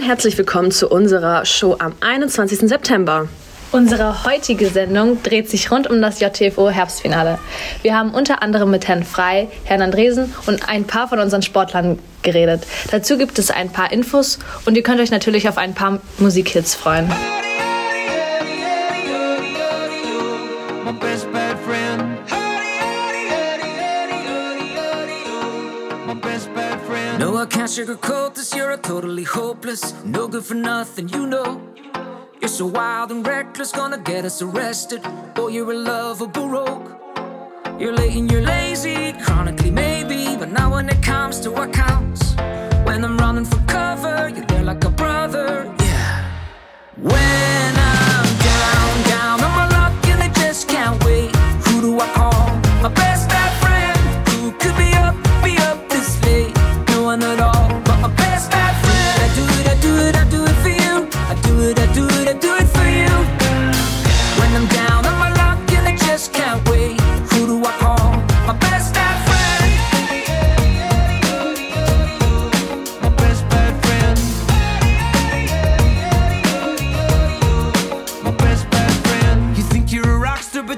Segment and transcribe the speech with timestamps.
[0.00, 2.60] Und herzlich willkommen zu unserer Show am 21.
[2.60, 3.28] September.
[3.70, 7.38] Unsere heutige Sendung dreht sich rund um das JTFO Herbstfinale.
[7.82, 11.98] Wir haben unter anderem mit Herrn Frei, Herrn Andresen und ein paar von unseren Sportlern
[12.22, 12.62] geredet.
[12.90, 16.74] Dazu gibt es ein paar Infos und ihr könnt euch natürlich auf ein paar Musikhits
[16.74, 17.12] freuen.
[27.60, 28.54] Can't sugarcoat this.
[28.54, 31.10] You're a totally hopeless, no good for nothing.
[31.10, 31.60] You know,
[32.40, 35.02] you're so wild and reckless, gonna get us arrested.
[35.34, 36.88] Boy, you're a lovable rogue.
[37.78, 42.34] You're late and you're lazy, chronically maybe, but not when it comes to what counts.
[42.86, 45.70] When I'm running for cover, you're there like a brother.
[45.80, 46.30] Yeah.
[46.96, 48.89] When I'm down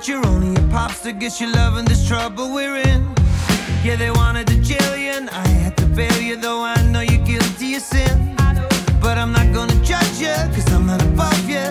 [0.02, 1.12] but you're only a pop star.
[1.12, 3.14] Guess you're loving this trouble we're in.
[3.84, 7.02] Yeah, they wanted to jail you, and I had to bail you, though I know
[7.02, 8.34] you're guilty of sin.
[9.00, 11.64] But I'm not gonna judge you, cause I'm not above you,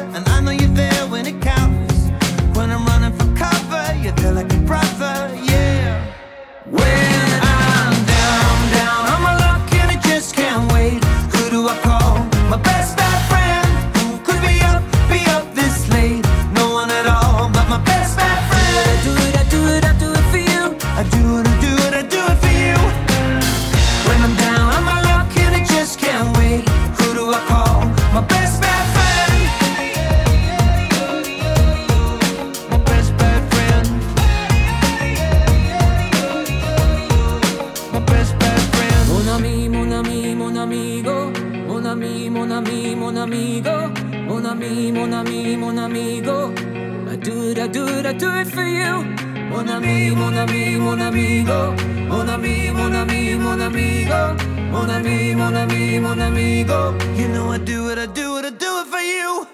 [50.91, 51.73] mon amigo.
[52.09, 54.35] Mon ami, mon ami, mon amigo.
[54.71, 56.93] Mon ami, mon ami, mon amigo.
[57.15, 59.47] You know I do it, I do it, I do it for you.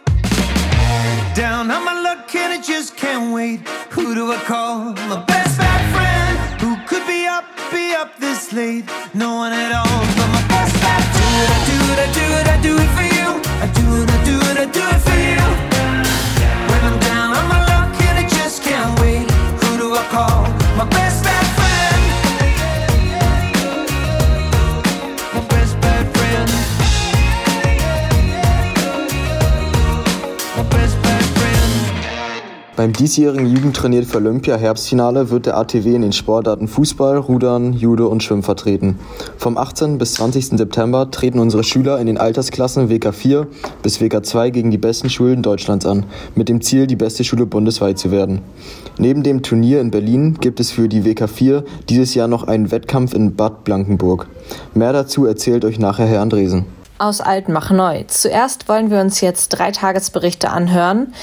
[1.35, 3.59] Down on my luck and I just can't wait.
[3.91, 4.93] Who do I call?
[5.11, 6.61] My best bad friend.
[6.61, 8.85] Who could be up, be up this late?
[9.13, 11.06] No one at all, but my best bad
[32.99, 38.23] diesjährigen Jugendtrainiert für Olympia Herbstfinale wird der ATW in den Sportarten Fußball, Rudern, Judo und
[38.23, 38.97] Schwimmen vertreten.
[39.37, 39.99] Vom 18.
[39.99, 40.57] bis 20.
[40.57, 43.47] September treten unsere Schüler in den Altersklassen WK 4
[43.83, 47.45] bis WK 2 gegen die besten Schulen Deutschlands an, mit dem Ziel, die beste Schule
[47.45, 48.41] bundesweit zu werden.
[48.97, 52.71] Neben dem Turnier in Berlin gibt es für die WK 4 dieses Jahr noch einen
[52.71, 54.27] Wettkampf in Bad Blankenburg.
[54.73, 56.65] Mehr dazu erzählt euch nachher Herr Andresen.
[56.99, 58.05] Aus Altmach neu.
[58.07, 61.13] Zuerst wollen wir uns jetzt drei Tagesberichte anhören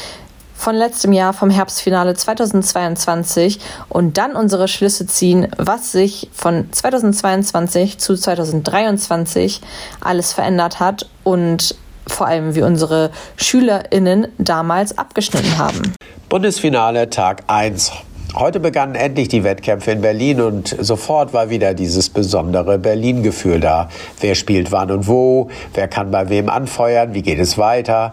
[0.54, 3.58] von letztem Jahr vom Herbstfinale 2022
[3.88, 9.60] und dann unsere Schlüsse ziehen, was sich von 2022 zu 2023
[10.00, 11.74] alles verändert hat und
[12.06, 15.94] vor allem wie unsere Schülerinnen damals abgeschnitten haben.
[16.28, 17.92] Bundesfinale Tag 1.
[18.36, 23.88] Heute begannen endlich die Wettkämpfe in Berlin und sofort war wieder dieses besondere Berlin-Gefühl da.
[24.20, 25.50] Wer spielt wann und wo?
[25.72, 27.14] Wer kann bei wem anfeuern?
[27.14, 28.12] Wie geht es weiter?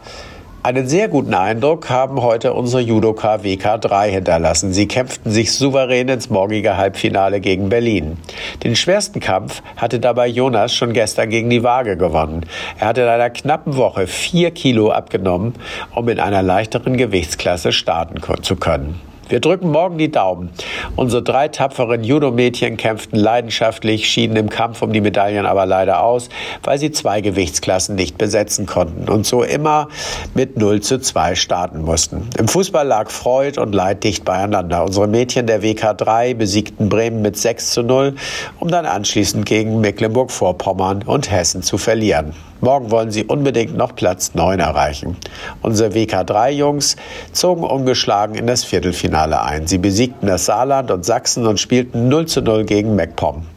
[0.63, 4.73] Einen sehr guten Eindruck haben heute unsere Judoka WK3 hinterlassen.
[4.73, 8.17] Sie kämpften sich souverän ins morgige Halbfinale gegen Berlin.
[8.63, 12.45] Den schwersten Kampf hatte dabei Jonas schon gestern gegen die Waage gewonnen.
[12.77, 15.55] Er hatte in einer knappen Woche vier Kilo abgenommen,
[15.95, 19.01] um in einer leichteren Gewichtsklasse starten zu können.
[19.31, 20.49] Wir drücken morgen die Daumen.
[20.97, 26.27] Unsere drei tapferen Judo-Mädchen kämpften leidenschaftlich, schieden im Kampf um die Medaillen aber leider aus,
[26.63, 29.87] weil sie zwei Gewichtsklassen nicht besetzen konnten und so immer
[30.33, 32.29] mit 0 zu 2 starten mussten.
[32.37, 34.83] Im Fußball lag Freud und Leid dicht beieinander.
[34.83, 38.15] Unsere Mädchen der WK 3 besiegten Bremen mit 6 zu 0,
[38.59, 42.33] um dann anschließend gegen Mecklenburg-Vorpommern und Hessen zu verlieren.
[42.61, 45.17] Morgen wollen sie unbedingt noch Platz 9 erreichen.
[45.63, 46.95] Unsere WK3-Jungs
[47.31, 49.65] zogen ungeschlagen in das Viertelfinale ein.
[49.65, 53.47] Sie besiegten das Saarland und Sachsen und spielten 0 zu 0 gegen MacPom.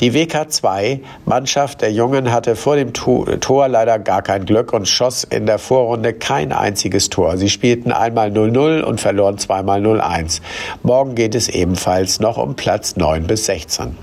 [0.00, 5.46] Die WK2-Mannschaft der Jungen hatte vor dem Tor leider gar kein Glück und schoss in
[5.46, 7.36] der Vorrunde kein einziges Tor.
[7.36, 10.40] Sie spielten einmal 0-0 und verloren zweimal 0-1.
[10.82, 13.96] Morgen geht es ebenfalls noch um Platz 9 bis 16.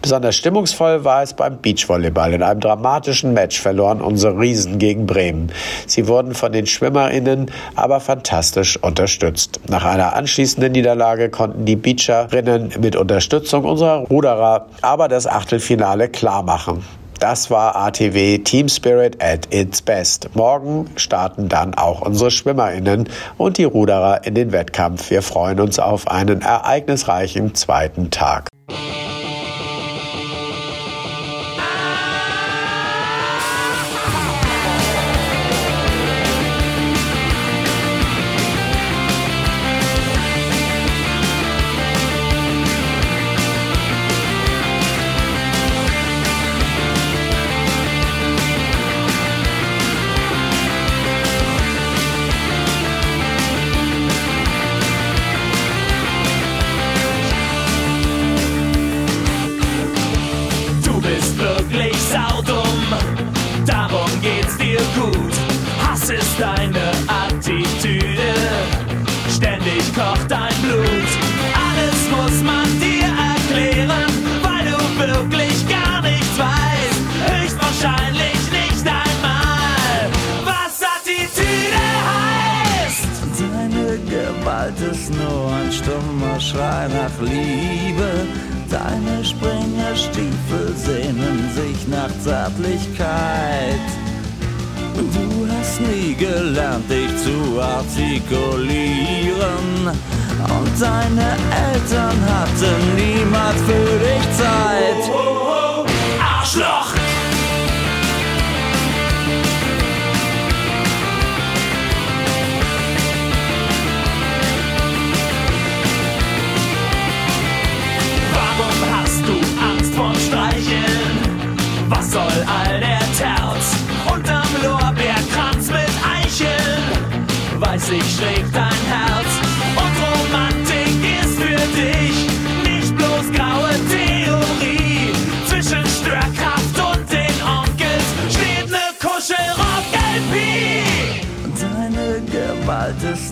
[0.00, 2.32] Besonders stimmungsvoll war es beim Beachvolleyball.
[2.34, 5.52] In einem dramatischen Match verloren unsere Riesen gegen Bremen.
[5.86, 9.60] Sie wurden von den SchwimmerInnen aber fantastisch unterstützt.
[9.68, 16.84] Nach einer anschließenden Niederlage konnten die Beacherinnen mit Unterstützung unserer Ruderer aber das Achtelfinale klarmachen.
[17.18, 20.30] Das war ATW Team Spirit at its best.
[20.34, 25.10] Morgen starten dann auch unsere SchwimmerInnen und die Ruderer in den Wettkampf.
[25.10, 28.48] Wir freuen uns auf einen ereignisreichen zweiten Tag.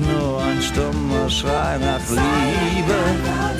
[0.00, 2.94] nur ein stummer Schrei nach Liebe.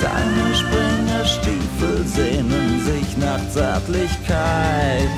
[0.00, 5.10] Deine Springerstiefel sehnen sich nach Zärtlichkeit.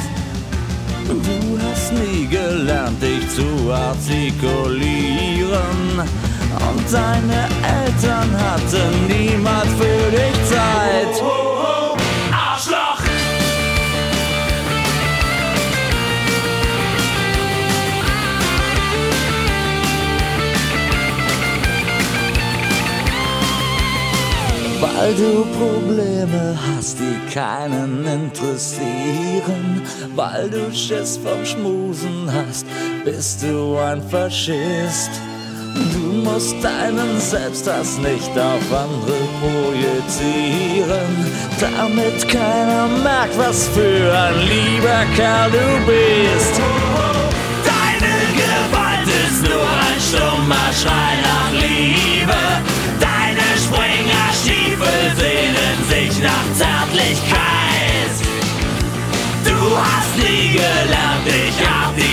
[1.07, 6.03] Du hast nie gelernt, dich zu artikulieren.
[6.71, 11.23] Und deine Eltern hatten niemals für dich Zeit.
[24.99, 29.83] Weil du Probleme hast, die keinen interessieren,
[30.17, 32.67] weil du Schiss vom Schmusen hast,
[33.05, 35.11] bist du ein Faschist.
[35.93, 41.11] Du musst deinen Selbsthass nicht auf andere projizieren,
[41.61, 46.61] damit keiner merkt, was für ein lieber Kerl du bist.
[47.65, 51.68] Deine Gewalt ist nur ein stummer Schrei nach Liebe.
[55.89, 58.13] Sich nach Zärtlichkeit.
[59.45, 62.08] Du hast nie gelernt, dich auf die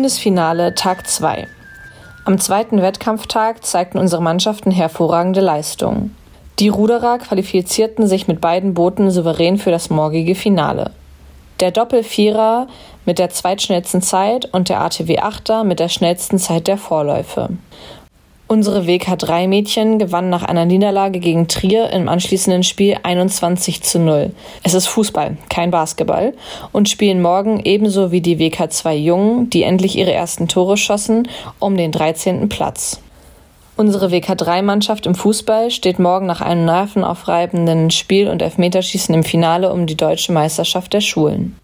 [0.00, 1.46] Bundesfinale Tag 2.
[2.24, 6.16] Am zweiten Wettkampftag zeigten unsere Mannschaften hervorragende Leistungen.
[6.58, 10.92] Die Ruderer qualifizierten sich mit beiden Booten souverän für das morgige Finale.
[11.60, 12.66] Der Doppelvierer
[13.04, 17.50] mit der zweitschnellsten Zeit und der ATW Achter mit der schnellsten Zeit der Vorläufe.
[18.52, 24.32] Unsere WK3-Mädchen gewannen nach einer Niederlage gegen Trier im anschließenden Spiel 21 zu 0.
[24.64, 26.34] Es ist Fußball, kein Basketball
[26.72, 31.28] und spielen morgen ebenso wie die WK2-Jungen, die endlich ihre ersten Tore schossen,
[31.60, 32.48] um den 13.
[32.48, 33.00] Platz.
[33.76, 39.86] Unsere WK3-Mannschaft im Fußball steht morgen nach einem nervenaufreibenden Spiel und Elfmeterschießen im Finale um
[39.86, 41.56] die deutsche Meisterschaft der Schulen.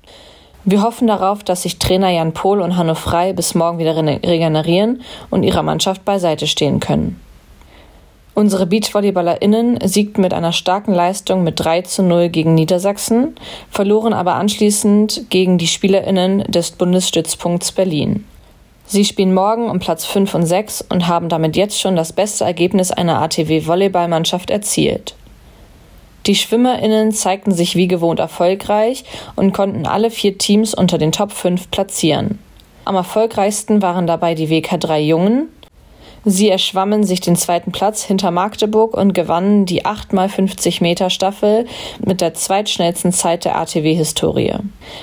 [0.68, 5.00] Wir hoffen darauf, dass sich Trainer Jan Pohl und Hanno Frei bis morgen wieder regenerieren
[5.30, 7.20] und ihrer Mannschaft beiseite stehen können.
[8.34, 13.36] Unsere BeachvolleyballerInnen siegten mit einer starken Leistung mit 3 zu 0 gegen Niedersachsen,
[13.70, 18.24] verloren aber anschließend gegen die SpielerInnen des Bundesstützpunkts Berlin.
[18.86, 22.42] Sie spielen morgen um Platz 5 und 6 und haben damit jetzt schon das beste
[22.42, 25.14] Ergebnis einer ATW-Volleyballmannschaft erzielt.
[26.26, 29.04] Die SchwimmerInnen zeigten sich wie gewohnt erfolgreich
[29.36, 32.40] und konnten alle vier Teams unter den Top 5 platzieren.
[32.84, 35.48] Am erfolgreichsten waren dabei die WK3 Jungen.
[36.24, 41.66] Sie erschwammen sich den zweiten Platz hinter Magdeburg und gewannen die 8x50 Meter Staffel
[42.04, 44.54] mit der zweitschnellsten Zeit der ATW-Historie.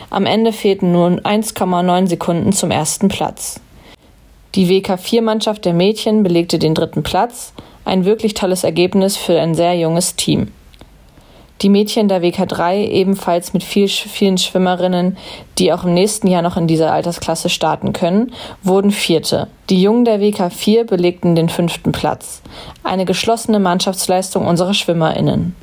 [0.10, 3.62] Am Ende fehlten nun 1,9 Sekunden zum ersten Platz.
[4.56, 7.54] Die WK4-Mannschaft der Mädchen belegte den dritten Platz,
[7.86, 10.52] ein wirklich tolles Ergebnis für ein sehr junges Team.
[11.62, 15.18] Die Mädchen der WK3 ebenfalls mit viel, vielen Schwimmerinnen,
[15.58, 18.34] die auch im nächsten Jahr noch in dieser Altersklasse starten können,
[18.64, 19.48] wurden Vierte.
[19.70, 22.42] Die Jungen der WK4 belegten den fünften Platz.
[22.84, 25.56] Eine geschlossene Mannschaftsleistung unserer Schwimmerinnen.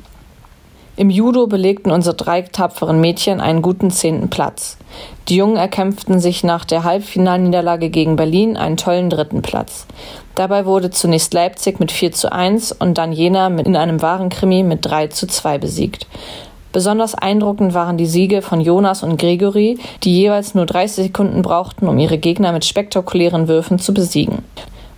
[0.97, 4.77] Im Judo belegten unsere drei tapferen Mädchen einen guten zehnten Platz.
[5.29, 9.87] Die Jungen erkämpften sich nach der Halbfinalniederlage gegen Berlin einen tollen dritten Platz.
[10.35, 14.63] Dabei wurde zunächst Leipzig mit 4 zu 1 und dann Jena in einem wahren Krimi
[14.63, 16.07] mit 3 zu 2 besiegt.
[16.73, 21.87] Besonders eindruckend waren die Siege von Jonas und Gregory, die jeweils nur 30 Sekunden brauchten,
[21.87, 24.39] um ihre Gegner mit spektakulären Würfen zu besiegen.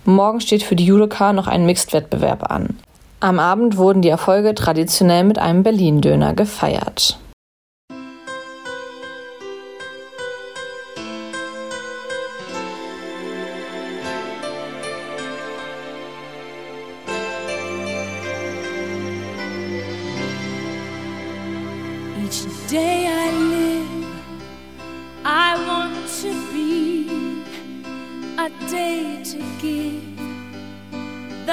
[0.04, 2.76] Morgen steht für die Judoka noch ein Mixed-Wettbewerb an.
[3.20, 7.18] Am Abend wurden die Erfolge traditionell mit einem Berlin-Döner gefeiert.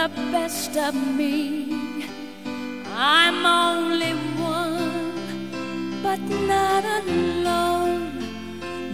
[0.01, 2.07] The best of me.
[2.87, 6.19] I'm only one, but
[6.51, 8.09] not alone.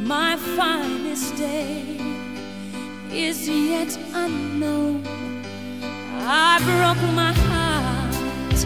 [0.03, 1.97] My finest day
[3.09, 5.03] is yet unknown.
[6.49, 8.59] I broke my heart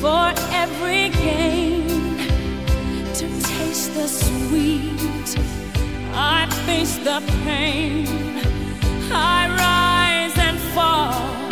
[0.00, 0.24] for
[0.62, 1.86] every gain
[3.18, 5.30] to taste the sweet.
[6.12, 8.08] I face the pain.
[9.12, 11.47] I rise and fall.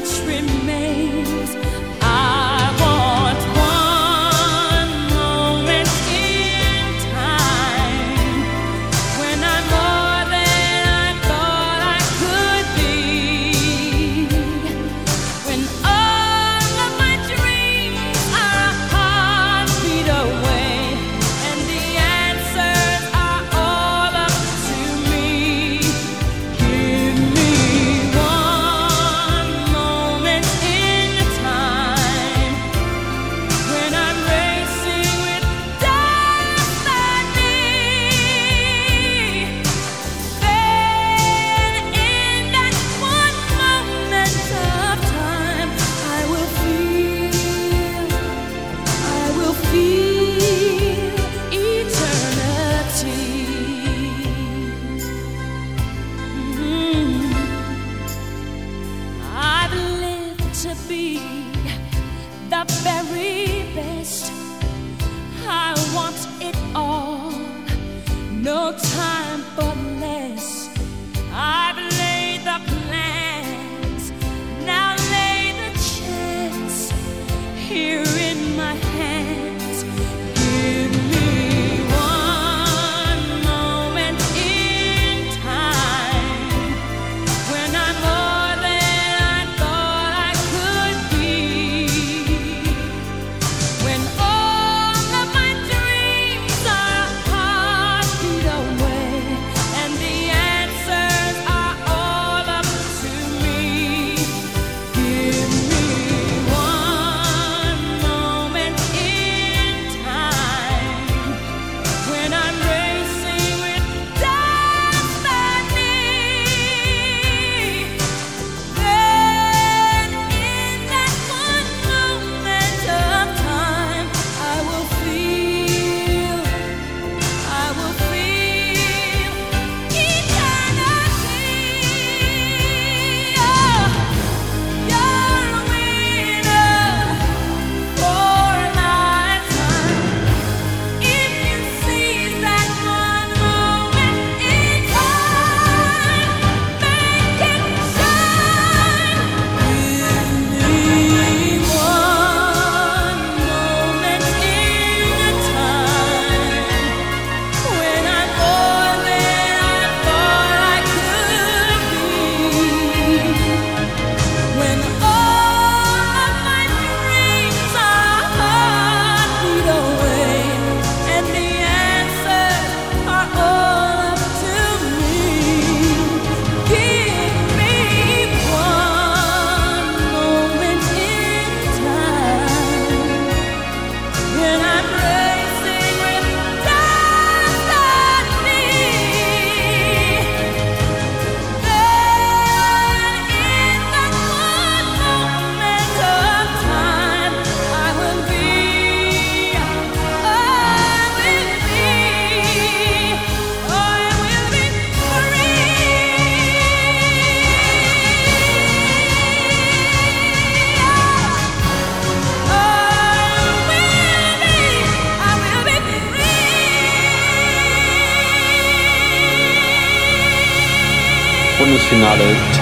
[0.00, 0.55] much remember.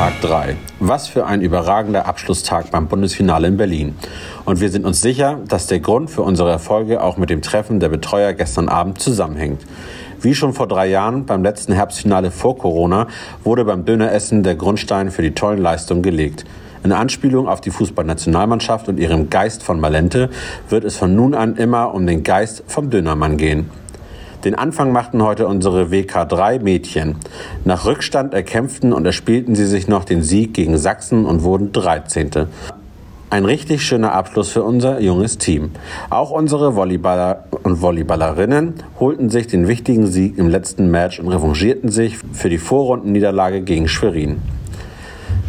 [0.04, 0.56] Tag 3.
[0.80, 3.94] Was für ein überragender Abschlusstag beim Bundesfinale in Berlin.
[4.44, 7.80] Und wir sind uns sicher, dass der Grund für unsere Erfolge auch mit dem Treffen
[7.80, 9.62] der Betreuer gestern Abend zusammenhängt.
[10.20, 13.06] Wie schon vor drei Jahren beim letzten Herbstfinale vor Corona
[13.44, 16.44] wurde beim Döneressen der Grundstein für die tollen Leistungen gelegt.
[16.82, 20.28] In Anspielung auf die Fußballnationalmannschaft und ihrem Geist von Malente
[20.68, 23.70] wird es von nun an immer um den Geist vom Dönermann gehen.
[24.44, 27.16] Den Anfang machten heute unsere WK3-Mädchen.
[27.64, 32.30] Nach Rückstand erkämpften und erspielten sie sich noch den Sieg gegen Sachsen und wurden 13.
[33.30, 35.70] Ein richtig schöner Abschluss für unser junges Team.
[36.10, 41.88] Auch unsere Volleyballer und Volleyballerinnen holten sich den wichtigen Sieg im letzten Match und revanchierten
[41.88, 44.42] sich für die Vorrundenniederlage gegen Schwerin.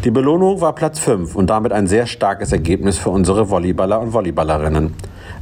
[0.05, 4.13] Die Belohnung war Platz 5 und damit ein sehr starkes Ergebnis für unsere Volleyballer und
[4.13, 4.93] Volleyballerinnen.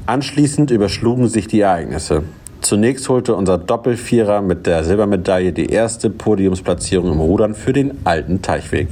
[0.08, 2.24] Anschließend überschlugen sich die Ereignisse.
[2.64, 8.42] Zunächst holte unser Doppelvierer mit der Silbermedaille die erste Podiumsplatzierung im Rudern für den alten
[8.42, 8.88] Teichweg.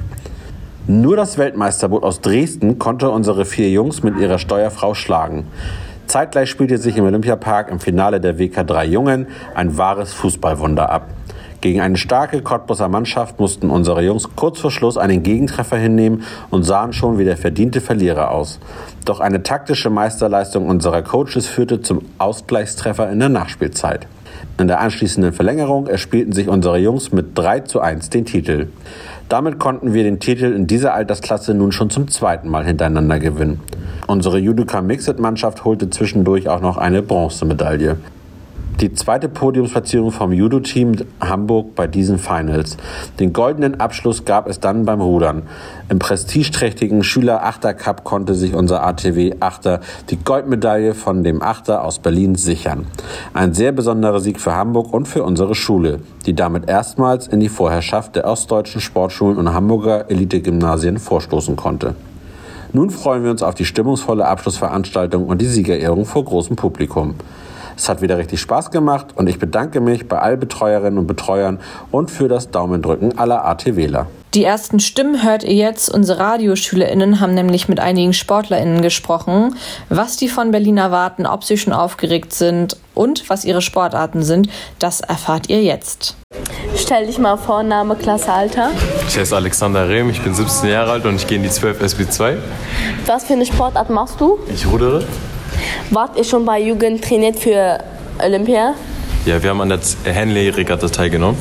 [0.87, 5.47] Nur das Weltmeisterboot aus Dresden konnte unsere vier Jungs mit ihrer Steuerfrau schlagen.
[6.05, 11.07] Zeitgleich spielte sich im Olympiapark im Finale der WK3 Jungen ein wahres Fußballwunder ab.
[11.61, 16.63] Gegen eine starke Cottbusser Mannschaft mussten unsere Jungs kurz vor Schluss einen Gegentreffer hinnehmen und
[16.63, 18.59] sahen schon wie der verdiente Verlierer aus.
[19.05, 24.07] Doch eine taktische Meisterleistung unserer Coaches führte zum Ausgleichstreffer in der Nachspielzeit.
[24.57, 28.69] In der anschließenden Verlängerung erspielten sich unsere Jungs mit 3 zu 1 den Titel.
[29.29, 33.59] Damit konnten wir den Titel in dieser Altersklasse nun schon zum zweiten Mal hintereinander gewinnen.
[34.07, 37.97] Unsere Judoka Mixed-Mannschaft holte zwischendurch auch noch eine Bronzemedaille.
[38.81, 42.77] Die zweite Podiumsplatzierung vom Judo-Team Hamburg bei diesen Finals.
[43.19, 45.43] Den goldenen Abschluss gab es dann beim Rudern.
[45.87, 51.83] Im prestigeträchtigen Schüler Achter Cup konnte sich unser ATW Achter die Goldmedaille von dem Achter
[51.83, 52.87] aus Berlin sichern.
[53.35, 57.49] Ein sehr besonderer Sieg für Hamburg und für unsere Schule, die damit erstmals in die
[57.49, 61.93] Vorherrschaft der ostdeutschen Sportschulen und Hamburger Elitegymnasien vorstoßen konnte.
[62.73, 67.13] Nun freuen wir uns auf die stimmungsvolle Abschlussveranstaltung und die Siegerehrung vor großem Publikum.
[67.77, 71.59] Es hat wieder richtig Spaß gemacht und ich bedanke mich bei all Betreuerinnen und Betreuern
[71.91, 74.07] und für das Daumendrücken aller ATWler.
[74.33, 75.89] Die ersten Stimmen hört ihr jetzt.
[75.89, 79.55] Unsere RadioschülerInnen haben nämlich mit einigen SportlerInnen gesprochen,
[79.89, 84.47] was die von Berlin erwarten, ob sie schon aufgeregt sind und was ihre Sportarten sind.
[84.79, 86.15] Das erfahrt ihr jetzt.
[86.77, 88.71] Stell dich mal vor, Name, Klasse, Alter.
[89.05, 91.81] Ich heiße Alexander Rehm, ich bin 17 Jahre alt und ich gehe in die 12
[91.81, 92.37] SB2.
[93.07, 94.39] Was für eine Sportart machst du?
[94.47, 95.03] Ich rudere.
[95.89, 97.79] Wart ihr schon bei Jugend trainiert für
[98.23, 98.73] Olympia?
[99.25, 101.37] Ja, wir haben an der Henley-Regatta teilgenommen.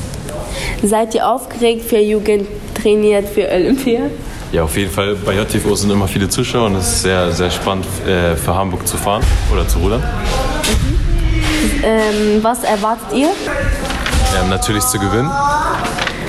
[0.83, 4.01] Seid ihr aufgeregt für Jugend trainiert für Olympia?
[4.51, 5.15] Ja, auf jeden Fall.
[5.15, 8.85] Bei JTV sind immer viele Zuschauer und es ist sehr, sehr spannend äh, für Hamburg
[8.85, 10.01] zu fahren oder zu rudern.
[10.01, 11.01] Mhm.
[11.83, 13.29] Ähm, was erwartet ihr?
[14.39, 15.31] Ähm, natürlich zu gewinnen.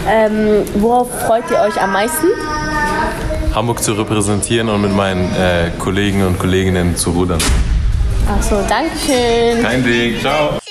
[0.09, 2.27] Ähm, worauf freut ihr euch am meisten?
[3.55, 7.39] Hamburg zu repräsentieren und mit meinen äh, Kollegen und Kolleginnen zu rudern.
[8.35, 9.63] Achso, danke schön.
[9.63, 10.62] Kein Ding, ciao.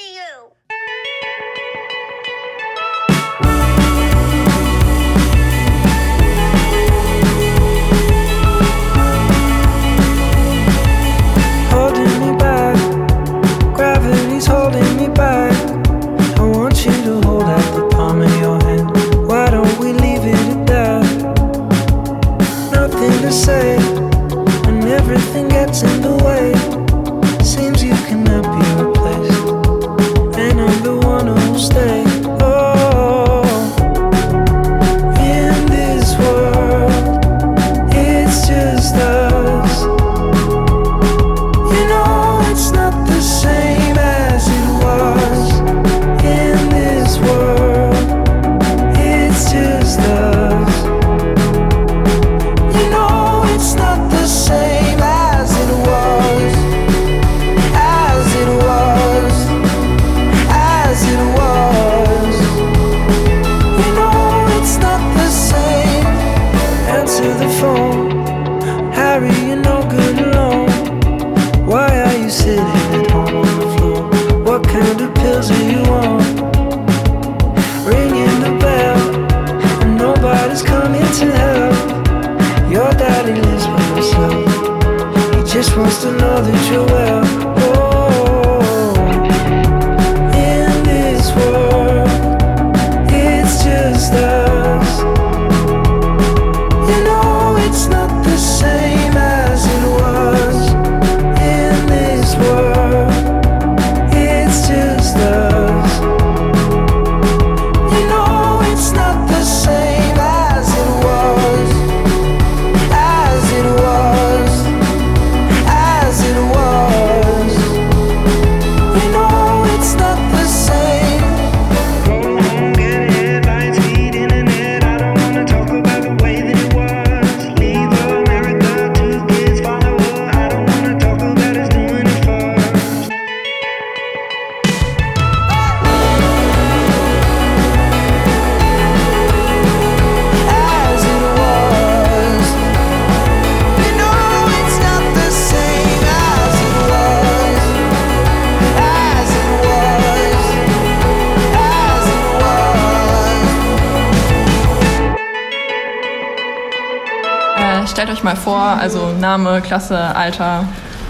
[158.01, 160.65] Stellt euch mal vor, also Name, Klasse, Alter.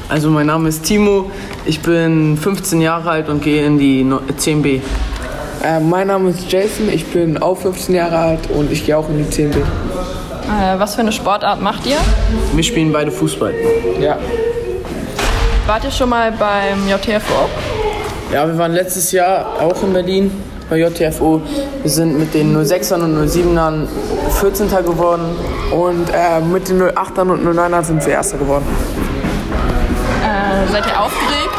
[0.10, 1.32] Also mein Name ist Timo,
[1.66, 4.82] ich bin 15 Jahre alt und gehe in die No- 10b.
[5.64, 9.08] Äh, mein Name ist Jason, ich bin auch 15 Jahre alt und ich gehe auch
[9.08, 9.56] in die 10b.
[9.60, 11.96] Äh, was für eine Sportart macht ihr?
[12.54, 13.54] Wir spielen beide Fußball.
[14.02, 14.18] Ja.
[15.68, 17.48] Wart ihr schon mal beim JTFO?
[18.34, 20.30] Ja, wir waren letztes Jahr auch in Berlin
[20.72, 21.42] bei JTFO.
[21.82, 23.88] Wir sind mit den 06ern und 07ern
[24.40, 24.70] 14.
[24.70, 25.36] geworden
[25.70, 28.66] und äh, mit den 08ern und 09ern sind wir Erster geworden.
[30.24, 31.50] Äh, seid ihr aufgeregt?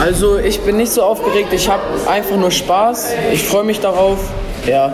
[0.00, 3.14] Also ich bin nicht so aufgeregt, ich habe einfach nur Spaß.
[3.32, 4.18] Ich freue mich darauf.
[4.64, 4.92] Ja.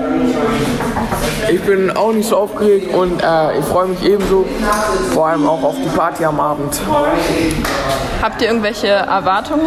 [1.50, 4.44] Ich bin auch nicht so aufgeregt und äh, ich freue mich ebenso,
[5.14, 6.78] vor allem auch auf die Party am Abend.
[8.20, 9.66] Habt ihr irgendwelche Erwartungen?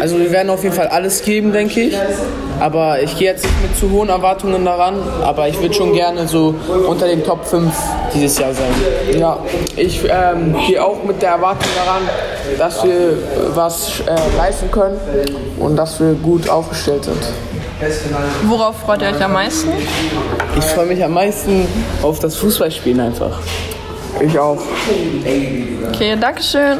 [0.00, 1.96] Also wir werden auf jeden Fall alles geben, denke ich.
[2.60, 4.96] Aber ich gehe jetzt nicht mit zu hohen Erwartungen daran.
[5.22, 6.54] Aber ich würde schon gerne so
[6.88, 7.72] unter den Top 5
[8.14, 8.72] dieses Jahr sein.
[9.16, 9.38] Ja,
[9.76, 12.02] ich ähm, gehe auch mit der Erwartung daran,
[12.58, 13.18] dass wir
[13.54, 14.98] was äh, leisten können
[15.58, 17.47] und dass wir gut aufgestellt sind.
[18.44, 19.70] Worauf freut ihr euch am meisten?
[20.56, 21.66] Ich freue mich am meisten
[22.02, 23.38] auf das Fußballspielen einfach.
[24.20, 24.60] Ich auch.
[25.92, 26.78] Okay, Dankeschön.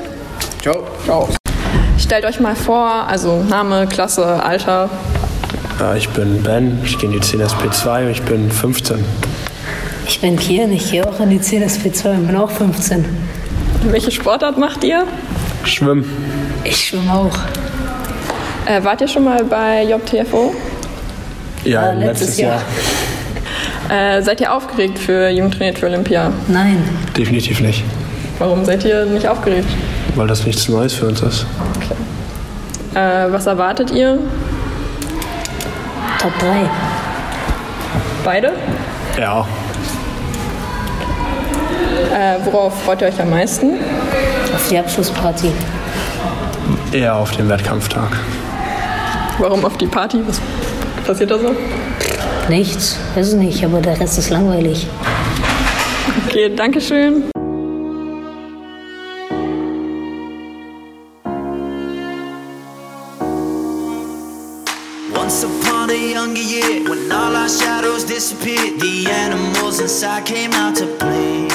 [0.60, 0.86] Ciao.
[1.04, 1.28] Ciao.
[1.98, 4.90] Stellt euch mal vor, also Name, Klasse, Alter.
[5.78, 9.04] Ja, ich bin Ben, ich gehe in die 10SP2 und ich bin 15.
[10.06, 13.04] Ich bin Kian, ich gehe auch in die CSP2 und bin auch 15.
[13.84, 15.06] Welche Sportart macht ihr?
[15.62, 16.04] Schwimmen.
[16.64, 17.38] Ich schwimme auch.
[18.66, 20.54] Äh, wart ihr schon mal bei JTFO?
[21.68, 22.60] Ja, Ja, letztes letztes Jahr.
[23.90, 26.30] Äh, seid ihr aufgeregt für Jugend trainiert für Olympia?
[26.48, 26.76] Nein.
[27.16, 27.82] Definitiv nicht,
[28.38, 29.66] Warum seid ihr nicht aufgeregt?
[30.14, 31.46] weil das nichts Neues für uns ist.
[32.94, 34.18] Äh, was erwartet ihr?
[36.20, 36.46] Top 3.
[38.24, 38.52] Beide?
[39.18, 39.46] Ja,
[42.12, 43.74] Äh, worauf freut ihr euch am meisten?
[44.54, 45.50] Auf die Abschlussparty.
[46.92, 48.10] eher auf den Wettkampftag.
[49.38, 50.20] Warum auf die Party?
[50.26, 50.40] Was
[51.08, 51.56] passiert da so?
[52.50, 54.86] Nichts, ist es nicht, aber der Rest ist langweilig.
[56.26, 57.24] Okay, danke schön.
[65.14, 70.76] Once upon a younger year, when all our shadows disappeared, the animals inside came out
[70.76, 71.48] to play.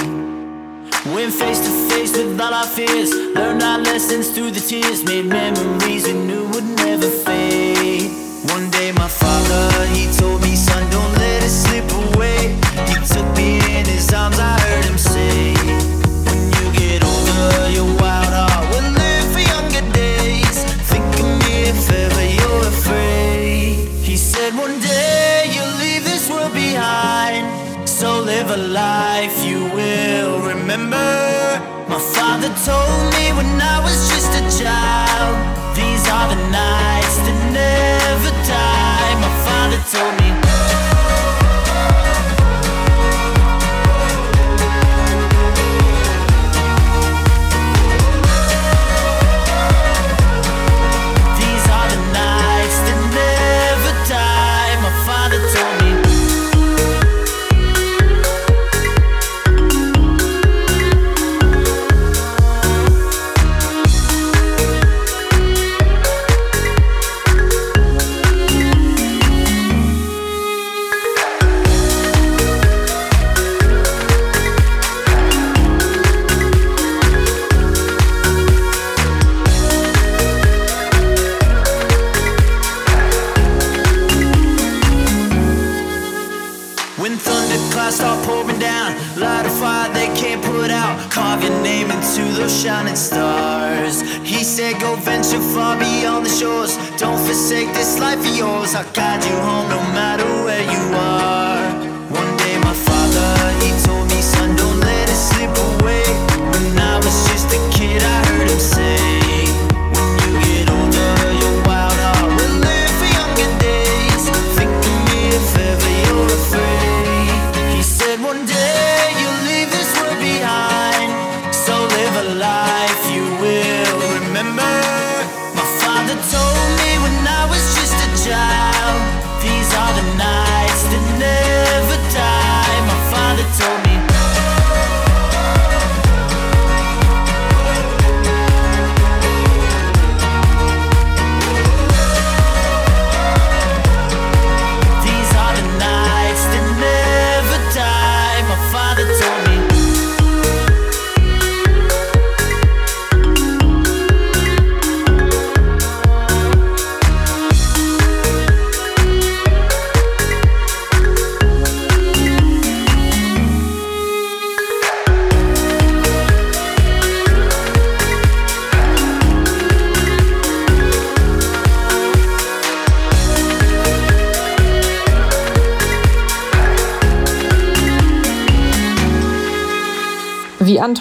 [1.14, 5.26] Went face to face with all our fears, learned our lessons through the tears, made
[5.26, 7.63] memories we knew would never fade.
[9.04, 10.43] My father, he told me,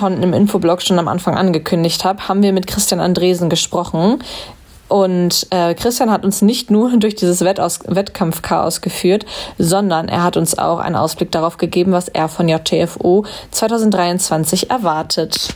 [0.03, 4.19] Anton im Infoblog schon am Anfang angekündigt hat, haben wir mit Christian Andresen gesprochen.
[4.89, 9.25] Und äh, Christian hat uns nicht nur durch dieses Wettaus Wettkampfchaos geführt,
[9.59, 15.55] sondern er hat uns auch einen Ausblick darauf gegeben, was er von JTFO 2023 erwartet.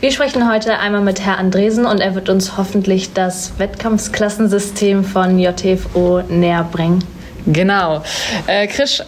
[0.00, 5.38] Wir sprechen heute einmal mit Herrn Andresen und er wird uns hoffentlich das Wettkampfklassensystem von
[5.38, 7.04] JTFO näher bringen.
[7.46, 8.02] Genau.
[8.46, 9.02] Äh, Chris,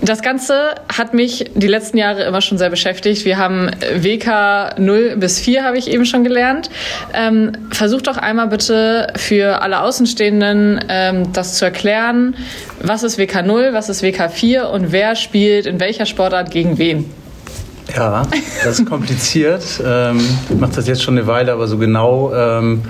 [0.00, 3.24] das Ganze hat mich die letzten Jahre immer schon sehr beschäftigt.
[3.24, 6.70] Wir haben WK 0 bis 4, habe ich eben schon gelernt.
[7.12, 12.36] Ähm, versuch doch einmal bitte für alle Außenstehenden ähm, das zu erklären.
[12.80, 16.78] Was ist WK 0, was ist WK 4 und wer spielt in welcher Sportart gegen
[16.78, 17.21] wen?
[17.94, 18.22] Ja,
[18.64, 19.62] das ist kompliziert.
[19.86, 22.82] ähm, ich mache das jetzt schon eine Weile, aber so genau ähm,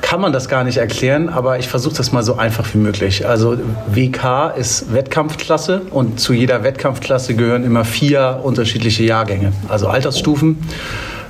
[0.00, 1.28] kann man das gar nicht erklären.
[1.28, 3.26] Aber ich versuche das mal so einfach wie möglich.
[3.26, 3.58] Also
[3.92, 10.58] WK ist Wettkampfklasse und zu jeder Wettkampfklasse gehören immer vier unterschiedliche Jahrgänge, also Altersstufen.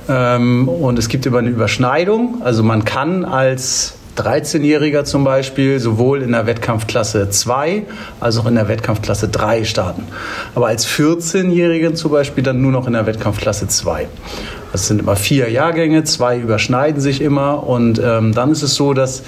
[0.07, 2.41] Ähm, und es gibt immer eine Überschneidung.
[2.43, 7.83] Also man kann als 13-Jähriger zum Beispiel sowohl in der Wettkampfklasse 2
[8.19, 10.03] als auch in der Wettkampfklasse 3 starten.
[10.55, 14.07] Aber als 14-Jährigen zum Beispiel dann nur noch in der Wettkampfklasse 2.
[14.71, 18.93] Das sind immer vier Jahrgänge, zwei überschneiden sich immer und ähm, dann ist es so,
[18.93, 19.23] dass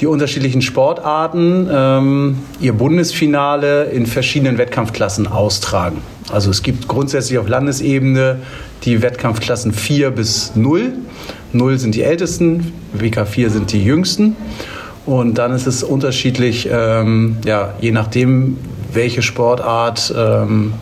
[0.00, 6.02] die unterschiedlichen Sportarten ähm, ihr Bundesfinale in verschiedenen Wettkampfklassen austragen.
[6.30, 8.40] Also es gibt grundsätzlich auf Landesebene
[8.84, 10.92] die Wettkampfklassen 4 bis 0
[11.56, 14.36] 0 sind die ältesten, WK4 sind die jüngsten.
[15.04, 18.58] Und dann ist es unterschiedlich, ähm, ja, je nachdem,
[18.92, 20.74] welche Sportart ähm,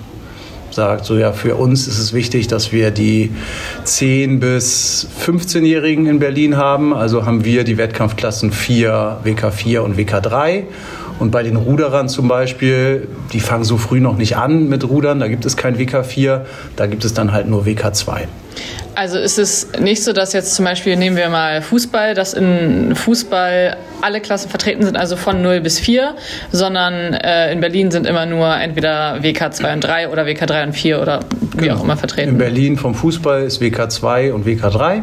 [0.74, 3.32] sagt, so ja, für uns ist es wichtig, dass wir die
[3.84, 6.92] 10- bis 15-Jährigen in Berlin haben.
[6.92, 10.64] Also haben wir die Wettkampfklassen 4, WK4 und WK3.
[11.18, 15.20] Und bei den Ruderern zum Beispiel, die fangen so früh noch nicht an mit Rudern,
[15.20, 16.40] da gibt es kein WK4,
[16.74, 18.22] da gibt es dann halt nur WK2.
[18.94, 22.94] Also ist es nicht so, dass jetzt zum Beispiel, nehmen wir mal Fußball, dass in
[22.94, 26.14] Fußball alle Klassen vertreten sind, also von 0 bis 4,
[26.52, 30.64] sondern äh, in Berlin sind immer nur entweder WK 2 und 3 oder WK 3
[30.64, 31.20] und 4 oder
[31.56, 31.76] wie genau.
[31.76, 32.30] auch immer vertreten.
[32.30, 35.02] In Berlin vom Fußball ist WK 2 und WK 3.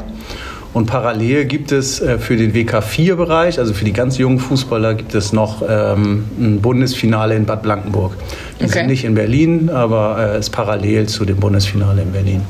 [0.73, 5.13] Und parallel gibt es äh, für den WK4-Bereich, also für die ganz jungen Fußballer, gibt
[5.15, 8.13] es noch ähm, ein Bundesfinale in Bad Blankenburg.
[8.59, 8.73] Die okay.
[8.73, 12.41] sind nicht in Berlin, aber äh, ist parallel zu dem Bundesfinale in Berlin.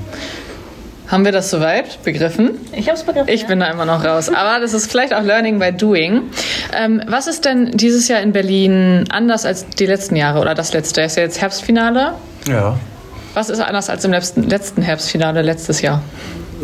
[1.11, 2.51] Haben wir das soweit begriffen?
[2.71, 3.27] Ich habe es begriffen.
[3.27, 3.47] Ich ja.
[3.49, 4.29] bin da immer noch raus.
[4.29, 6.29] Aber das ist vielleicht auch Learning by Doing.
[6.73, 10.71] Ähm, was ist denn dieses Jahr in Berlin anders als die letzten Jahre oder das
[10.71, 11.01] letzte?
[11.01, 12.13] Ist ja jetzt Herbstfinale.
[12.47, 12.77] Ja.
[13.33, 16.01] Was ist anders als im letzten, letzten Herbstfinale letztes Jahr?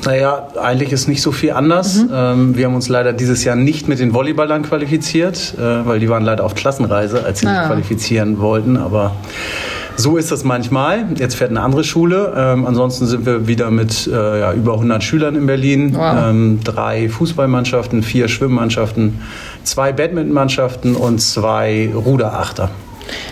[0.06, 2.04] Naja, eigentlich ist nicht so viel anders.
[2.04, 2.10] Mhm.
[2.14, 6.10] Ähm, wir haben uns leider dieses Jahr nicht mit den Volleyballern qualifiziert, äh, weil die
[6.10, 7.60] waren leider auf Klassenreise, als sie ah.
[7.60, 8.78] sich qualifizieren wollten.
[8.78, 9.14] Aber
[9.96, 11.08] so ist das manchmal.
[11.18, 12.34] Jetzt fährt eine andere Schule.
[12.38, 15.96] Ähm, ansonsten sind wir wieder mit äh, ja, über 100 Schülern in Berlin.
[15.96, 16.30] Wow.
[16.30, 19.20] Ähm, drei Fußballmannschaften, vier Schwimmmannschaften,
[19.64, 22.70] zwei Badmintonmannschaften und zwei Ruderachter.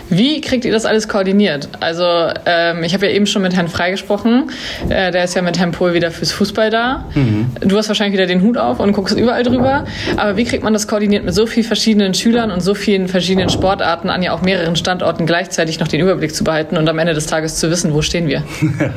[0.08, 1.68] Wie kriegt ihr das alles koordiniert?
[1.80, 2.04] Also
[2.46, 4.50] ähm, ich habe ja eben schon mit Herrn Frei gesprochen.
[4.88, 7.04] Äh, der ist ja mit Herrn Pohl wieder fürs Fußball da.
[7.14, 7.50] Mhm.
[7.60, 9.84] Du hast wahrscheinlich wieder den Hut auf und guckst überall drüber.
[10.16, 13.48] Aber wie kriegt man das koordiniert mit so vielen verschiedenen Schülern und so vielen verschiedenen
[13.48, 17.14] Sportarten an ja auch mehreren Standorten gleichzeitig noch den Überblick zu behalten und am Ende
[17.14, 18.42] des Tages zu wissen, wo stehen wir?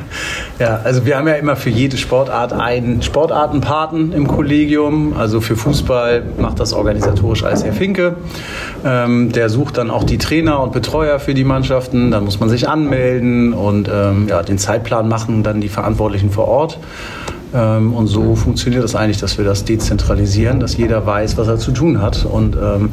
[0.58, 5.14] ja, also wir haben ja immer für jede Sportart einen Sportartenpaten im Kollegium.
[5.16, 8.16] Also für Fußball macht das organisatorisch alles Herr Finke.
[8.84, 12.10] Ähm, der sucht dann auch die Trainer und und Betreuer für die Mannschaften.
[12.10, 16.48] Dann muss man sich anmelden und ähm, ja, den Zeitplan machen dann die Verantwortlichen vor
[16.48, 16.78] Ort.
[17.52, 21.58] Ähm, und so funktioniert das eigentlich, dass wir das dezentralisieren, dass jeder weiß, was er
[21.58, 22.24] zu tun hat.
[22.24, 22.90] Und ähm,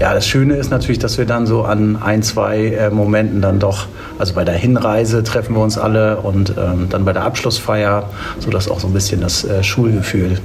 [0.00, 3.58] ja, das Schöne ist natürlich, dass wir dann so an ein, zwei äh, Momenten dann
[3.58, 3.86] doch,
[4.18, 8.70] also bei der Hinreise treffen wir uns alle und ähm, dann bei der Abschlussfeier, sodass
[8.70, 10.38] auch so ein bisschen das äh, Schulgefühl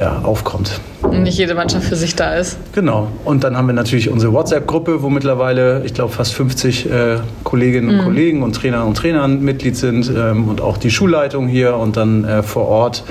[0.00, 0.80] ja, aufkommt.
[1.02, 2.56] Und nicht jede Mannschaft für sich da ist.
[2.72, 3.08] Genau.
[3.24, 7.90] Und dann haben wir natürlich unsere WhatsApp-Gruppe, wo mittlerweile, ich glaube, fast 50 äh, Kolleginnen
[7.90, 8.04] und mhm.
[8.04, 12.24] Kollegen und Trainer und Trainer Mitglied sind ähm, und auch die Schulleitung hier und dann
[12.24, 13.04] äh, vor Ort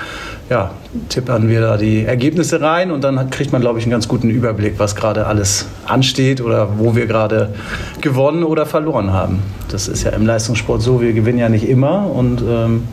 [0.49, 0.71] ja,
[1.09, 4.31] tippern wir da die Ergebnisse rein und dann kriegt man, glaube ich, einen ganz guten
[4.31, 7.53] Überblick, was gerade alles ansteht oder wo wir gerade
[8.01, 9.43] gewonnen oder verloren haben.
[9.69, 12.87] Das ist ja im Leistungssport so, wir gewinnen ja nicht immer und ähm,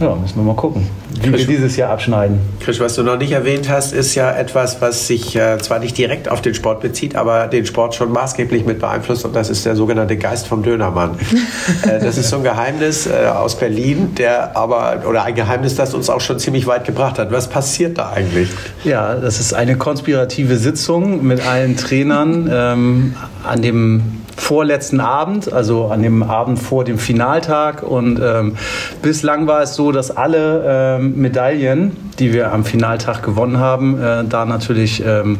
[0.00, 2.38] ja, müssen wir mal gucken, wie Chris, wir dieses Jahr abschneiden.
[2.60, 5.98] Chris, was du noch nicht erwähnt hast, ist ja etwas, was sich äh, zwar nicht
[5.98, 9.66] direkt auf den Sport bezieht, aber den Sport schon maßgeblich mit beeinflusst und das ist
[9.66, 11.18] der sogenannte Geist vom Dönermann.
[11.82, 15.92] äh, das ist so ein Geheimnis äh, aus Berlin, der aber, oder ein Geheimnis, das
[15.92, 17.30] uns auch schon ziemlich weit gebracht hat.
[17.30, 18.48] Was passiert da eigentlich?
[18.84, 22.48] Ja, das ist eine konspirative Sitzung mit allen Trainern.
[22.50, 24.02] ähm, an dem
[24.40, 27.82] vorletzten Abend, also an dem Abend vor dem Finaltag.
[27.82, 28.56] Und ähm,
[29.02, 34.24] bislang war es so, dass alle ähm, Medaillen, die wir am Finaltag gewonnen haben, äh,
[34.24, 35.38] da natürlich ähm,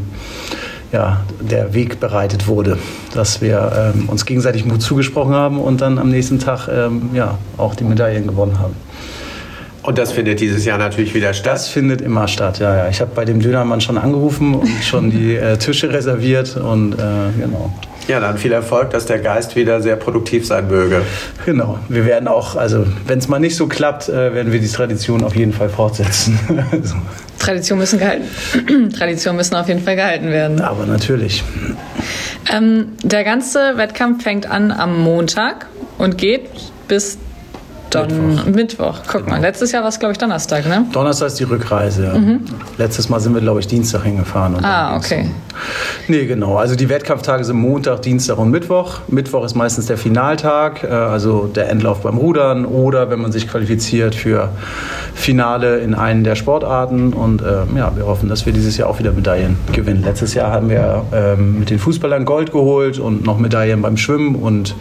[0.92, 2.78] ja, der Weg bereitet wurde,
[3.14, 7.38] dass wir ähm, uns gegenseitig Mut zugesprochen haben und dann am nächsten Tag ähm, ja,
[7.56, 8.74] auch die Medaillen gewonnen haben.
[9.82, 11.54] Und das findet dieses Jahr natürlich wieder statt?
[11.54, 12.76] Das findet immer statt, ja.
[12.76, 12.88] ja.
[12.88, 16.96] Ich habe bei dem Dönermann schon angerufen und schon die äh, Tische reserviert und äh,
[17.38, 17.72] genau.
[18.10, 21.02] Ja, dann viel Erfolg, dass der Geist wieder sehr produktiv sein möge.
[21.46, 21.78] Genau.
[21.88, 25.22] Wir werden auch, also wenn es mal nicht so klappt, äh, werden wir die Tradition
[25.22, 26.36] auf jeden Fall fortsetzen.
[26.82, 26.96] so.
[27.38, 28.24] Tradition müssen gehalten.
[28.98, 30.60] Tradition müssen auf jeden Fall gehalten werden.
[30.60, 31.44] Aber natürlich.
[32.52, 36.50] Ähm, der ganze Wettkampf fängt an am Montag und geht
[36.88, 37.16] bis
[37.90, 38.46] Don Mittwoch.
[38.46, 38.98] Mittwoch.
[39.06, 39.36] Guck genau.
[39.36, 40.86] mal, letztes Jahr war es, glaube ich, Donnerstag, ne?
[40.92, 42.18] Donnerstag ist die Rückreise, ja.
[42.18, 42.40] Mhm.
[42.78, 44.64] Letztes Mal sind wir, glaube ich, Dienstag hingefahren.
[44.64, 45.30] ah, okay.
[46.08, 46.56] Nee, genau.
[46.56, 49.00] Also die Wettkampftage sind Montag, Dienstag und Mittwoch.
[49.08, 53.48] Mittwoch ist meistens der Finaltag, äh, also der Endlauf beim Rudern oder wenn man sich
[53.48, 54.50] qualifiziert für
[55.14, 57.12] Finale in einen der Sportarten.
[57.12, 60.02] Und äh, ja, wir hoffen, dass wir dieses Jahr auch wieder Medaillen gewinnen.
[60.02, 64.36] Letztes Jahr haben wir ähm, mit den Fußballern Gold geholt und noch Medaillen beim Schwimmen
[64.36, 64.74] und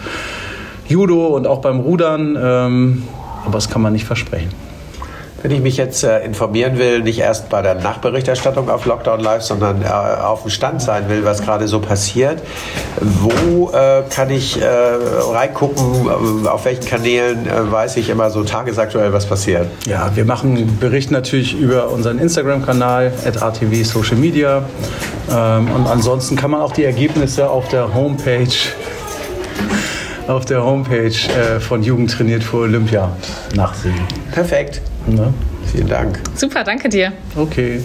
[0.90, 2.38] Judo und auch beim Rudern.
[2.42, 3.04] Ähm,
[3.46, 4.50] aber das kann man nicht versprechen.
[5.42, 9.42] Wenn ich mich jetzt äh, informieren will, nicht erst bei der Nachberichterstattung auf Lockdown Live,
[9.44, 12.42] sondern äh, auf dem Stand sein will, was gerade so passiert,
[13.00, 19.14] wo äh, kann ich äh, reingucken, auf welchen Kanälen äh, weiß ich immer so tagesaktuell,
[19.14, 19.68] was passiert?
[19.88, 24.64] Ja, wir machen Bericht natürlich über unseren Instagram-Kanal, at RTV Social Media.
[25.32, 28.48] Ähm, und ansonsten kann man auch die Ergebnisse auf der Homepage
[30.30, 33.12] auf der Homepage äh, von Jugend trainiert für Olympia
[33.56, 34.00] nachsehen.
[34.32, 34.82] Perfekt.
[35.08, 35.34] Ne?
[35.72, 36.22] Vielen Dank.
[36.36, 37.12] Super, danke dir.
[37.36, 37.82] Okay.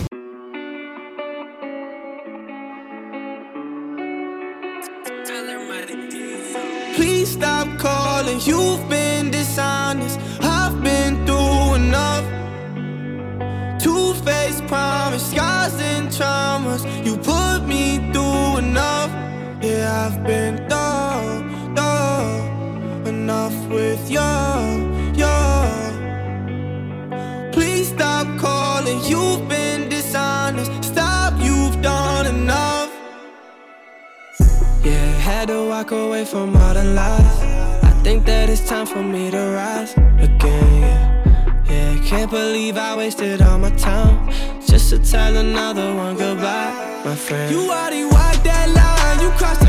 [35.45, 37.43] Had to walk away from all the lies.
[37.83, 40.81] I think that it's time for me to rise again.
[40.81, 44.31] Yeah, yeah can't believe I wasted all my time
[44.67, 46.73] just to tell another one goodbye,
[47.05, 47.53] my friend.
[47.53, 49.64] You already walked that line, you crossed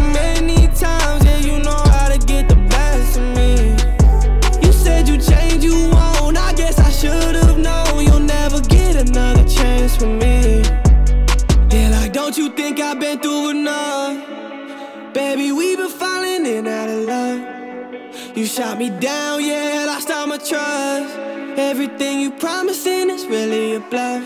[15.85, 18.37] Baby, we been falling in out of love.
[18.37, 21.15] You shot me down, yeah, lost all my trust.
[21.57, 24.23] Everything you promising is really a bluff.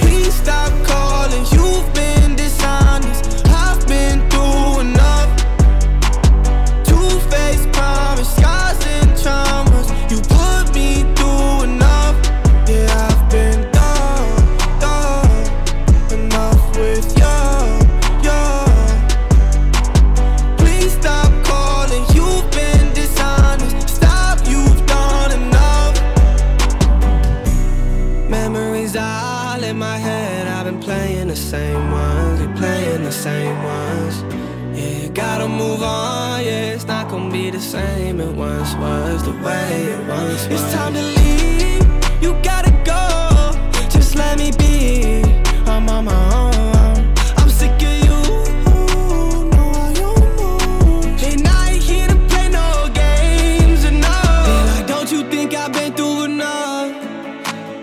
[0.00, 2.21] Please stop calling, you've been
[39.44, 41.82] It's time to leave.
[42.22, 43.52] You gotta go.
[43.90, 45.22] Just let me be.
[45.66, 47.14] I'm on my own.
[47.36, 48.20] I'm sick of you.
[49.50, 51.00] No, I don't know.
[51.26, 53.84] Ain't here to play no games.
[53.84, 54.18] And no.
[54.68, 56.92] Like, don't you think I've been through enough?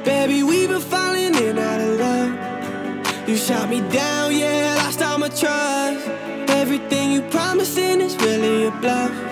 [0.06, 3.28] Baby, we've been falling in out of love.
[3.28, 6.08] You shot me down, yeah, lost all my trust.
[6.50, 9.29] Everything you promising is really a bluff.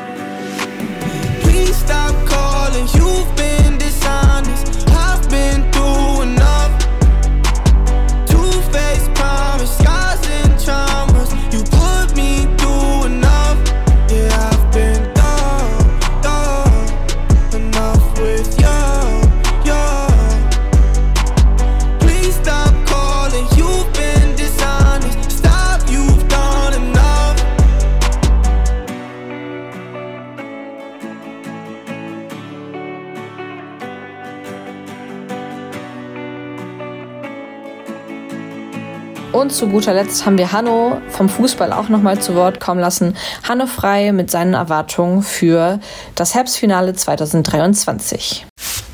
[39.57, 43.15] Zu guter Letzt haben wir Hanno vom Fußball auch nochmal zu Wort kommen lassen.
[43.41, 45.79] Hanno Frei mit seinen Erwartungen für
[46.13, 48.45] das Herbstfinale 2023.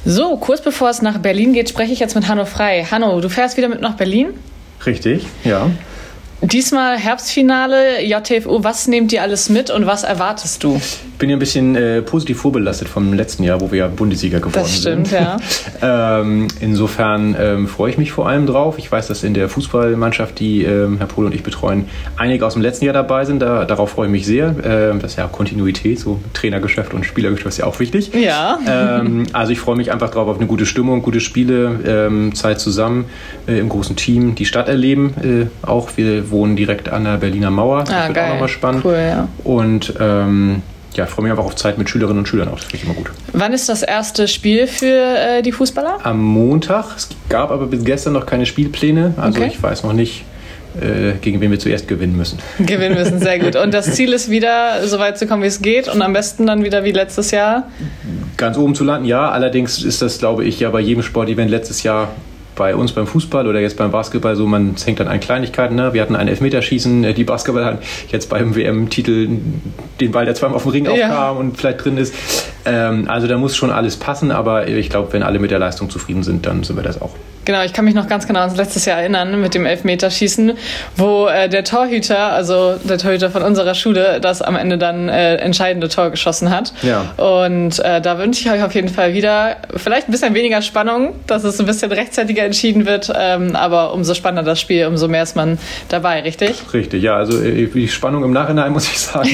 [0.05, 2.88] So, kurz bevor es nach Berlin geht, spreche ich jetzt mit Hanno Frei.
[2.89, 4.30] Hanno, du fährst wieder mit nach Berlin?
[4.86, 5.70] Richtig, ja.
[6.44, 10.76] Diesmal Herbstfinale, JTFO, was nehmt ihr alles mit und was erwartest du?
[10.76, 14.39] Ich bin ja ein bisschen äh, positiv vorbelastet vom letzten Jahr, wo wir ja Bundesliga
[14.39, 15.22] geworden Das stimmt, sind.
[15.22, 15.38] ja.
[16.20, 18.78] ähm, insofern ähm, freue ich mich vor allem drauf.
[18.78, 21.86] Ich weiß, dass in der Fußballmannschaft, die ähm, Herr Pohl und ich betreuen,
[22.18, 23.39] einige aus dem letzten Jahr dabei sind.
[23.41, 24.54] Da, darauf freue ich mich sehr.
[24.66, 28.12] Ähm, das ist ja Kontinuität, so Trainergeschäft und Spielergeschäft ist ja auch wichtig.
[28.14, 28.60] Ja.
[28.68, 32.60] Ähm, also ich freue mich einfach drauf auf eine gute Stimmung, gute Spiele, ähm, Zeit
[32.60, 33.06] zusammen
[33.48, 35.14] äh, im großen Team, die Stadt erleben.
[35.64, 37.86] Äh, auch wir wohnen direkt an der Berliner Mauer.
[37.86, 38.26] Das Ah, wird geil.
[38.28, 38.84] auch nochmal spannend.
[38.84, 39.28] Cool, ja.
[39.46, 40.62] Und ähm,
[40.96, 42.56] ja, ich freue mich einfach auf Zeit mit Schülerinnen und Schülern auch.
[42.56, 43.10] Das finde ich immer gut.
[43.32, 46.00] Wann ist das erste Spiel für äh, die Fußballer?
[46.04, 46.98] Am Montag.
[46.98, 49.14] Es gab aber bis gestern noch keine Spielpläne.
[49.18, 49.52] Also Okay.
[49.54, 50.24] ich weiß noch nicht,
[50.80, 52.38] äh, gegen wen wir zuerst gewinnen müssen.
[52.60, 53.56] Gewinnen müssen, sehr gut.
[53.56, 56.46] Und das Ziel ist wieder, so weit zu kommen, wie es geht und am besten
[56.48, 57.68] dann wieder wie letztes Jahr.
[58.38, 59.30] Ganz oben zu landen, ja.
[59.32, 62.10] Allerdings ist das, glaube ich, ja bei jedem Sportevent letztes Jahr
[62.56, 65.76] bei uns beim Fußball oder jetzt beim Basketball so, man hängt dann an Kleinigkeiten.
[65.76, 65.93] Ne?
[65.93, 67.80] Wir hatten ein Elfmeterschießen, äh, die Basketball hatten
[68.10, 69.30] jetzt beim WM-Titel
[69.99, 70.91] den Ball, der zweimal auf dem Ring Ja.
[70.91, 72.14] aufkam und vielleicht drin ist.
[72.66, 75.89] Ähm, also da muss schon alles passen, aber ich glaube, wenn alle mit der Leistung
[75.89, 77.12] zufrieden sind, dann sind wir das auch.
[77.46, 80.54] Genau, ich kann mich noch ganz genau ans letztes Jahr erinnern mit dem Elfmeterschießen,
[80.96, 85.36] wo äh, der Torhüter, also der Torhüter von unserer Schule, das am Ende dann äh,
[85.36, 86.74] entscheidende Tor geschossen hat.
[86.82, 87.14] Ja.
[87.18, 91.16] Und äh, da wünsche ich euch auf jeden Fall wieder vielleicht ein bisschen weniger Spannung,
[91.28, 95.24] dass es ein bisschen rechtzeitiger entschieden wird, ähm, aber umso spannender das Spiel, umso mehr
[95.24, 95.58] ist man
[95.89, 96.62] dabei, richtig?
[96.74, 99.30] Richtig, ja, also äh, die Spannung im Nachhinein muss ich sagen.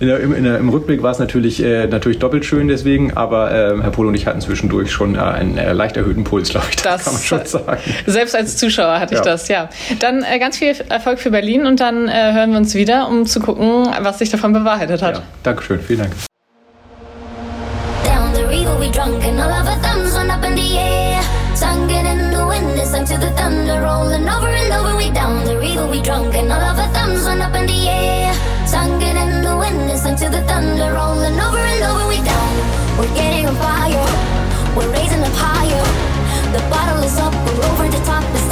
[0.00, 3.14] In der, im, in der, Im Rückblick war es natürlich, äh, natürlich doppelt schön deswegen,
[3.18, 6.48] aber ähm, Herr Polo und ich hatten zwischendurch schon äh, einen äh, leicht erhöhten Puls,
[6.48, 6.76] glaube ich.
[6.76, 7.80] Das, Das- kann man schon sagen.
[8.06, 9.24] Selbst als Zuschauer hatte ich Ja.
[9.24, 9.68] das, ja.
[9.98, 13.26] Dann äh, ganz viel Erfolg für Berlin und dann äh, hören wir uns wieder, um
[13.26, 15.20] zu gucken, was sich davon bewahrheitet hat.
[15.42, 16.12] Dankeschön, vielen Dank.
[18.04, 21.20] Down the river we drunk and all of our thumbs went up in the air.
[21.54, 24.96] Sung it in the wind, it sang to the thunder, rolling over and over.
[24.96, 27.88] We down the river we drunk and all of our thumbs went up in the
[27.88, 28.32] air.
[28.66, 28.99] Sung
[30.16, 32.08] sang to the thunder, rolling over and over.
[32.08, 35.84] We down, we're getting on fire, we're raising up higher.
[36.52, 38.49] The bottle is up, we're over the top,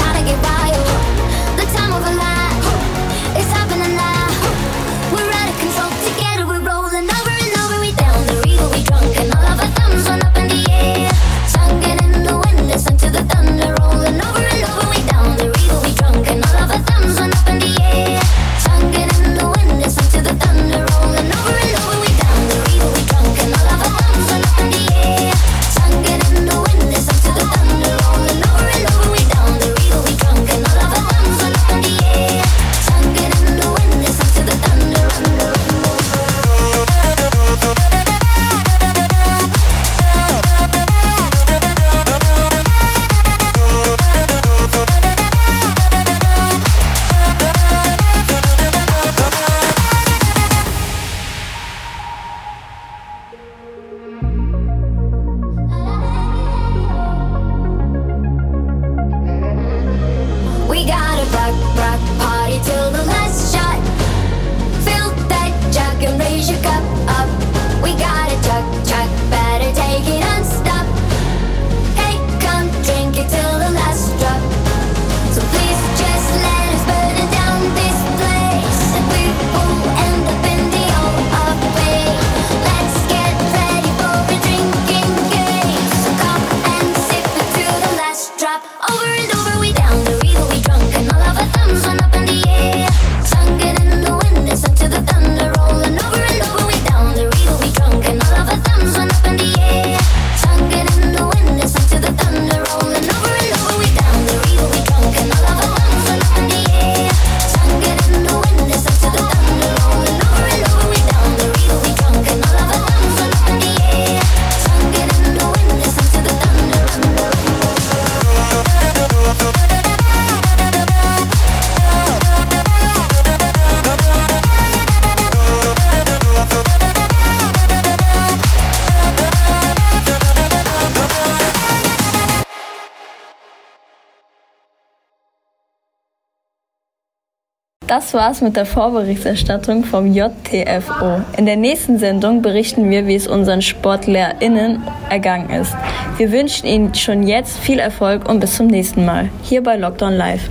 [137.89, 141.23] Das war's mit der Vorberichterstattung vom JTFO.
[141.39, 145.75] In der nächsten Sendung berichten wir, wie es unseren SportlehrInnen ergangen ist.
[146.19, 149.31] Wir wünschen Ihnen schon jetzt viel Erfolg und bis zum nächsten Mal.
[149.43, 150.51] Hier bei Lockdown Live.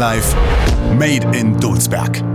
[0.00, 0.34] Life
[0.96, 2.29] Made in Dulsberg.